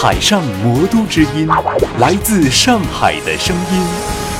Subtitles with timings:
[0.00, 1.48] 海上魔都之音，
[1.98, 3.82] 来自上海的声音。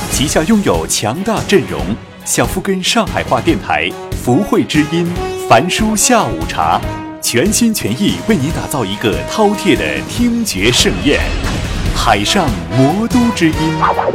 [0.09, 1.81] 旗下拥有强大阵容，
[2.23, 3.91] 小夫根上海话电台、
[4.23, 5.05] 福慧之音、
[5.49, 6.79] 凡书下午茶，
[7.21, 11.19] 全心全意为你打造一个饕餮的听觉盛宴。
[11.93, 12.47] 海上
[12.77, 13.53] 魔都之音，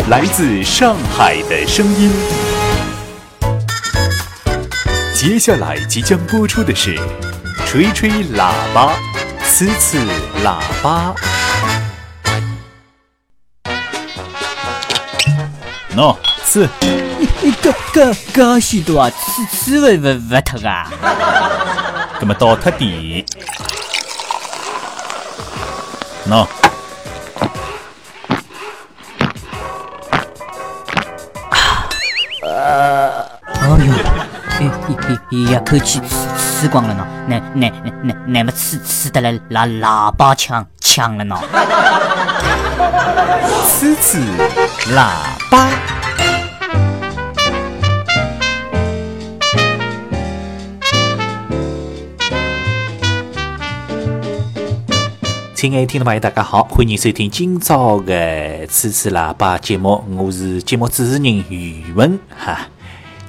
[0.08, 2.11] 来自上海的声音。
[5.14, 6.96] 接下来即将播出的是
[7.66, 8.95] 《吹吹喇叭》。
[9.57, 10.05] 呲呲
[10.43, 11.14] 喇叭，
[15.94, 16.68] 喏，呲，
[17.40, 19.08] 一个个高许多啊，
[19.53, 20.90] 呲呲不不不脱啊，
[22.18, 23.25] 那么倒脱点，
[26.29, 26.44] 喏，
[32.42, 34.66] 呃，哎呦，
[35.30, 36.00] 一一一口气。
[36.00, 36.33] 呲。
[36.56, 37.69] 吃光了呢，那那
[38.03, 41.36] 那那么吃吃的来拿喇叭枪枪了呢？
[43.69, 44.19] 吃吃
[44.94, 45.10] 喇
[45.50, 45.69] 叭。
[55.55, 62.69] 亲爱的听众朋友，大家好，欢迎收听今朝的吃吃喇叭节目，我是节目主持人宇文哈。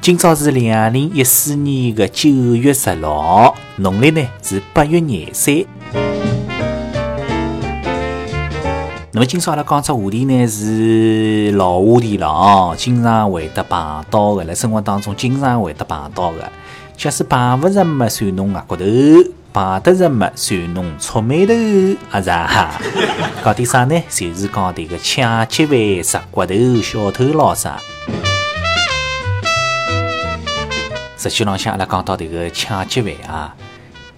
[0.06, 5.66] 今朝是两零一四年的九月十六，农历呢是八月廿三。
[9.12, 16.52] 那么今朝阿拉讲只话题呢是老话题了哦，经常会得碰到的，辣生活当中经常会得碰到的。
[16.96, 18.86] 假使碰勿着么，算侬额骨头；
[19.52, 21.54] 碰得着么，算侬臭眉头。
[22.12, 22.80] 阿是哈，
[23.44, 24.00] 讲点啥呢？
[24.12, 26.54] 就是讲这个抢劫犯、杀骨头、
[26.84, 27.82] 小偷咾啥。
[31.30, 33.56] 实际浪向阿拉讲到迭个抢劫犯啊，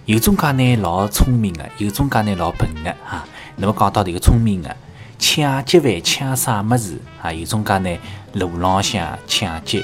[0.04, 3.26] 有种介呢老聪明个，有种介呢老笨个啊。
[3.56, 4.76] 那么讲到迭个聪明个
[5.18, 7.32] 抢劫犯抢啥物事啊？
[7.32, 7.98] 有种介呢
[8.34, 9.82] 路浪向抢劫，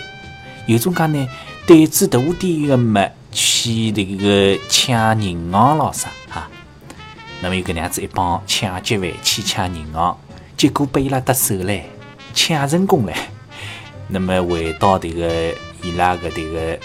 [0.67, 1.29] 有种介呢
[1.67, 6.49] 胆子大点个么去迭个抢银行咯啥啊。
[7.41, 10.17] 那么有搿能样子一帮抢劫犯去抢银行，
[10.57, 11.83] 结果被伊拉得手唻，
[12.35, 13.13] 抢成功唻。
[14.09, 16.79] 那么回到迭个伊拉个迭个。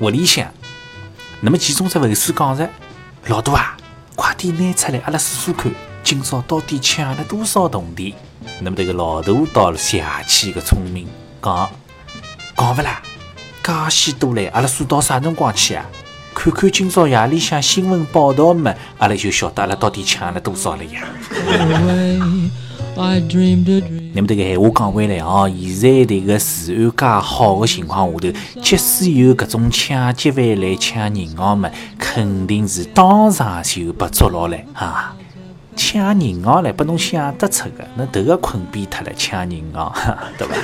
[0.00, 0.46] 屋里向，
[1.40, 2.68] 那么其中只卫士讲着
[3.28, 3.76] ：“老大啊，
[4.14, 5.72] 快点拿出来，阿拉数数看，
[6.04, 8.14] 今朝到底抢了多少铜钿？”
[8.60, 11.08] 那么这个老大到了邪气个聪明，
[11.42, 11.70] 讲
[12.56, 13.00] 讲勿啦，
[13.62, 15.86] 介许多嘞，阿拉数到啥辰光去啊？
[16.34, 21.02] 看看今朝夜里向新闻报道么，阿拉就晓得阿拉到底抢了多少了呀。
[24.14, 35.14] 那么这个闲话讲回来哦，现在这个治安介好的情况下头，即使有搿种抢劫犯来抢银行嘛，肯定是当场就被捉牢了啊！
[35.76, 39.92] 抢银行来，拨侬想得出的，那头个困毙脱了，抢银行，
[40.38, 40.56] 对吧？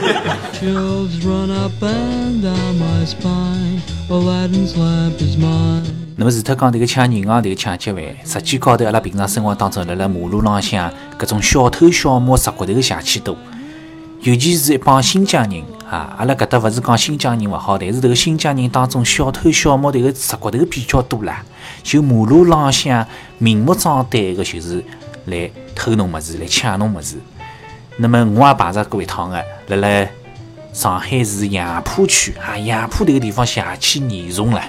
[6.17, 13.37] 那么除脱讲迭个抢银行、迭个抢劫犯，实际高头阿拉平常生活当中，辣辣马路浪向，搿种小偷小摸、杀骨头个邪气多。
[14.21, 21.43] 尤其是一帮新疆人啊，阿拉搿搭勿是讲新疆人勿好，但是迭个新疆人当中小偷小摸迭个杀骨头比较多啦。
[21.83, 23.05] 就马路浪向
[23.39, 24.85] 明目张胆个，就是
[25.25, 27.17] 来偷侬物事、来抢侬物事。
[27.97, 30.07] 那么我也碰着过一趟个，辣辣
[30.73, 34.63] 上海市杨浦区啊，杨浦迭个地方邪气严重了。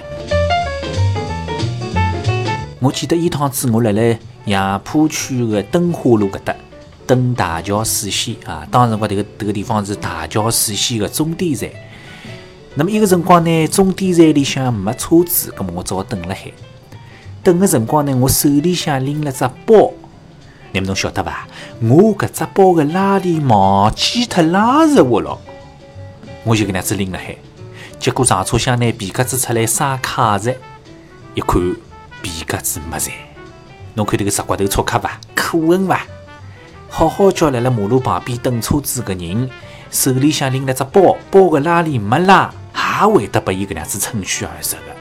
[2.84, 6.54] 我记得一趟子，我辣辣杨浦区个灯花路搿搭
[7.06, 8.68] 等大桥水线啊。
[8.70, 11.70] 当时我迭个迭个地方是大桥水线个终点站。
[12.74, 16.52] 那么一个辰光呢，终点站里向没车子，葛末我只好等辣海。
[17.42, 19.90] 等个辰光呢，我手里向拎了只包，
[20.72, 21.48] 你们侬晓得伐？
[21.80, 25.38] 我搿只包个拉链忘记脱拉着我了，
[26.44, 27.34] 我就搿能样子拎辣海。
[27.98, 30.54] 结果上车厢拿皮夹子出来刷卡子，
[31.34, 31.62] 一看。
[32.24, 33.12] 皮夹子没在，
[33.92, 35.20] 侬看这个石骨头错卡伐？
[35.34, 36.00] 可恨伐？
[36.88, 39.50] 好好叫辣辣马路旁边等车子个人，
[39.90, 44.96] 手里向拎了只包，包个拉链没拉，还会得拨伊搿样子趁虚而入个，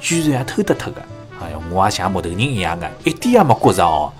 [0.00, 1.02] 居然还偷得脱个！
[1.42, 4.12] 哎呀，我也像木头人一样个，一点也没觉着哦。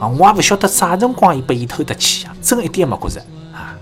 [0.00, 3.20] 啊，我也勿晓得啥辰光伊拨伊偷得去啊，真一点也没觉着
[3.54, 3.78] 啊。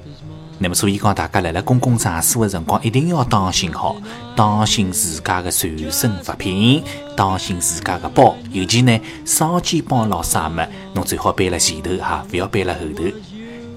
[0.60, 3.96] 那么，所以讲，大家来了公共场所的辰光，一定要当心好，
[4.34, 6.82] 当心自家的随身物品，
[7.16, 13.05] 当心自家的包，尤其呢，双肩包咾啥么，侬最好背辣前头哈，不要背辣后头。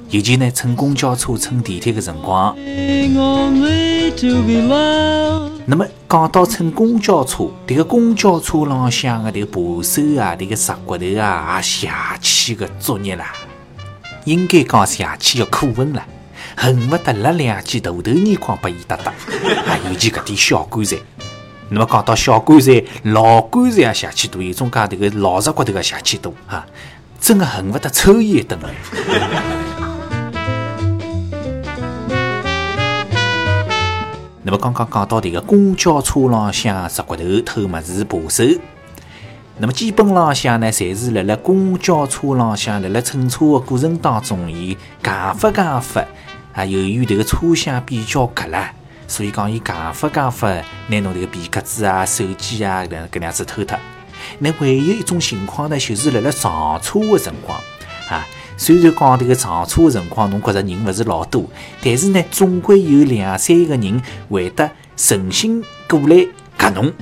[0.10, 2.54] 尤其呢，乘公交车、乘地铁的辰光。
[5.66, 11.90] 那么，讲到乘公交车，迭个公交车浪向的迭个把手啊，迭个石骨头啊，也邪
[12.22, 13.32] 气个作孽啦。
[14.26, 16.04] 应该讲邪气要可恨了，
[16.56, 19.14] 恨不得拉两记大头眼眶拨伊搭搭。
[19.90, 20.98] 尤其搿点小棺材。
[21.70, 26.66] 那么讲到小棺材、老棺材也邪气多，有种讲迭个老石骨头个邪气多啊，
[27.20, 28.60] 真个恨不得抽伊一顿。
[34.44, 38.44] 那么刚刚讲到迭个公交车浪向石骨头偷物事扒手，
[39.60, 46.04] 那么基本浪向呢，侪是辣辣公交车浪向辣辣乘车个过程当中，伊讲法讲法
[46.54, 48.74] 啊，由于迭个车厢比较隔啦，
[49.08, 50.48] 所以讲伊讲法讲法，
[50.88, 53.78] 拿侬迭个皮夹子啊、手机啊搿搿样子偷脱。
[54.40, 57.58] 那唯一一种情况呢，就是辣辣上车个辰光
[58.10, 58.28] 啊。
[58.58, 61.50] 虽然讲迭个上车的辰光，侬觉着人勿是老多，
[61.82, 66.28] 但是呢，总归有两三个人会得存心过来
[66.58, 66.94] 夹侬。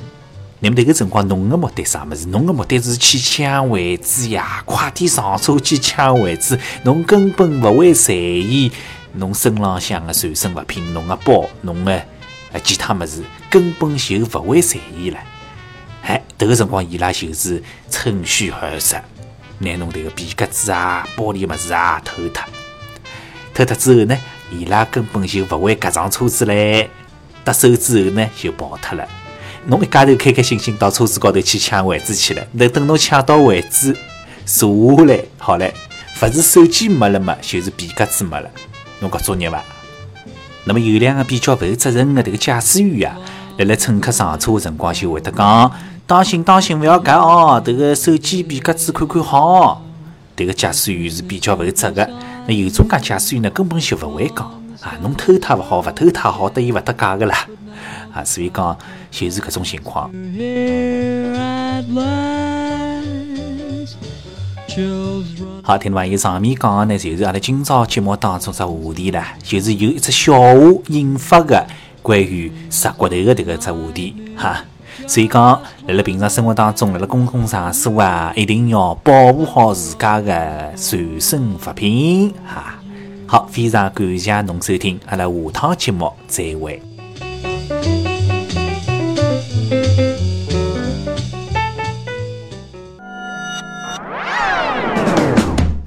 [0.61, 2.27] 那么迭个辰光，侬个目的啥物事？
[2.27, 4.61] 侬个目的是去抢位置呀！
[4.65, 8.71] 快点上车去抢位置，侬根本勿会在意
[9.13, 11.91] 侬身浪向的随身物品，侬个包，侬个
[12.51, 15.19] 呃其他物事，根本就勿会在意了。
[16.03, 18.79] 哎，迭个辰光伊拉就是趁虚而入。
[19.61, 22.43] 拿侬迭个皮夹子啊、包里物事啊偷脱，
[23.53, 24.17] 偷脱之后呢，
[24.51, 26.87] 伊拉根本就勿会夹上车子来，
[27.43, 29.05] 得手之后呢就跑脱了。
[29.65, 33.93] 侬一家头开开心心到车子高头去抢位置去了，那等侬抢到位置
[34.45, 35.73] 坐下来，好嘞，
[36.21, 38.49] 勿是手机没了嘛，就是皮夹子没了，
[38.99, 39.63] 侬搿作孽伐？
[40.65, 43.17] 那么有两个比较负责任的迭个驾驶员啊，
[43.57, 45.71] 辣辣乘客上车的辰光就会得讲。
[46.05, 47.61] 当心，当心，勿要夹哦！
[47.63, 49.81] 这个手机皮夹子看看好。
[50.35, 52.09] 这个驾驶员是比较负责的。
[52.47, 54.45] 那有种介驾驶员呢，根本就勿会讲
[54.81, 57.47] 啊，侬偷他勿好，勿偷他好，得伊勿得假个啦
[58.13, 58.23] 啊！
[58.23, 58.77] 所以讲
[59.11, 60.09] 就是搿种情况。
[65.63, 71.65] 好，听众朋友上面讲的呢，就是阿拉今朝节目当中只话题啦，就是有一只笑话引发的
[72.03, 74.63] 关于杀骨头的这个只话题哈。
[75.07, 82.75] 所以讲，辣辣平常生活当中，辣辣公共场所啊，一定要保护好自家的随身物品哈。
[83.25, 86.88] 好，非常感谢侬收听，阿拉下趟节目再会。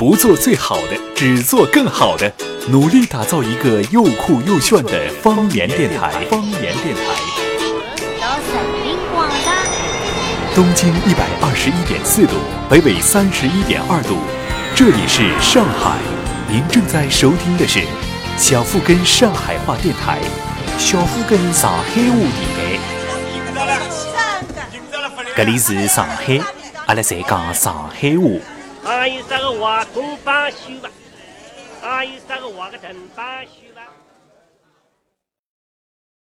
[0.02, 2.32] 不做最好的，只做更好的，
[2.70, 6.10] 努力打造一个又酷又炫的方言电台。
[6.28, 7.02] 方言电台。
[10.56, 12.34] 东经一百二十一点四度，
[12.68, 14.16] 北纬三十一点二度，
[14.74, 15.96] 这里是上海。
[16.48, 17.78] 您正在收听的是
[18.36, 20.18] 小富根上海话电台，
[20.78, 22.76] 小富根上海话电台。
[25.36, 26.40] 这里是上海，
[26.86, 28.51] 阿拉侪讲上海话。
[28.84, 30.90] 还有啥个瓦工帮修吧，
[31.80, 33.61] 还有啥个瓦个藤帮修。